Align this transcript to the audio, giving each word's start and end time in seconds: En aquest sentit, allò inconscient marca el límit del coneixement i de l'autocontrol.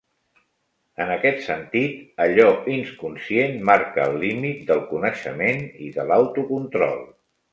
En 1.03 1.09
aquest 1.15 1.43
sentit, 1.47 1.99
allò 2.25 2.47
inconscient 2.77 3.53
marca 3.71 4.07
el 4.13 4.17
límit 4.25 4.65
del 4.71 4.83
coneixement 4.93 5.63
i 5.89 5.93
de 5.99 6.09
l'autocontrol. 6.13 6.99